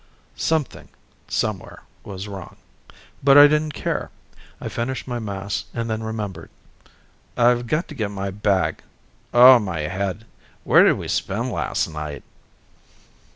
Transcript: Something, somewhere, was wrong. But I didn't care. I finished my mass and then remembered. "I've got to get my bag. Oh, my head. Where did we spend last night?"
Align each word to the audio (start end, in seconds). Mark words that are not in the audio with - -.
Something, 0.35 0.87
somewhere, 1.27 1.83
was 2.03 2.27
wrong. 2.27 2.55
But 3.23 3.37
I 3.37 3.43
didn't 3.43 3.73
care. 3.75 4.09
I 4.59 4.67
finished 4.67 5.07
my 5.07 5.19
mass 5.19 5.65
and 5.75 5.91
then 5.91 6.01
remembered. 6.01 6.49
"I've 7.37 7.67
got 7.67 7.87
to 7.89 7.93
get 7.93 8.09
my 8.09 8.31
bag. 8.31 8.81
Oh, 9.31 9.59
my 9.59 9.81
head. 9.81 10.25
Where 10.63 10.83
did 10.83 10.93
we 10.93 11.07
spend 11.07 11.51
last 11.51 11.87
night?" 11.87 12.23